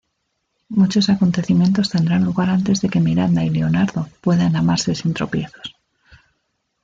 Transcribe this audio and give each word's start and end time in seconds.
Muchos 0.69 1.09
acontecimientos 1.11 1.91
tendrán 1.91 2.25
lugar 2.25 2.49
antes 2.49 2.81
de 2.81 2.89
que 2.89 2.99
Miranda 2.99 3.43
y 3.45 3.51
Leonardo 3.51 4.09
puedan 4.21 4.55
amarse 4.55 4.95
sin 4.95 5.13
tropiezos. 5.13 5.75